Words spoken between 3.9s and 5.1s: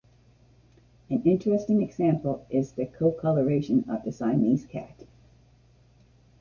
the Siamese cat.